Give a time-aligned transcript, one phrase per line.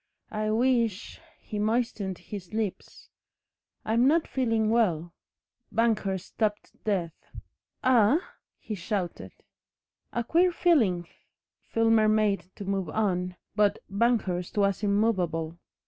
[0.31, 3.11] "I wish" He moistened his lips.
[3.85, 5.13] "I'm not feeling well."
[5.71, 7.11] Banghurst stopped dead.
[7.83, 8.17] "Eh?"
[8.57, 9.31] he shouted.
[10.11, 11.07] "A queer feeling."
[11.67, 15.59] Filmer made to move on, but Banghurst was immovable.